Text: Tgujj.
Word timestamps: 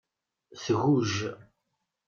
Tgujj. 0.63 1.17